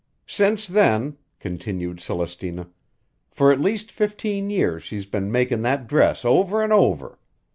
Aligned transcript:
"Since 0.25 0.65
then," 0.67 1.19
continued 1.39 1.99
Celestina, 1.99 2.69
"for 3.29 3.51
at 3.51 3.61
least 3.61 3.91
fifteen 3.91 4.49
years 4.49 4.81
she's 4.81 5.05
been 5.05 5.31
makin' 5.31 5.61
that 5.61 5.85
dress 5.87 6.25
over 6.25 6.63
an' 6.63 6.71
over. 6.71 7.19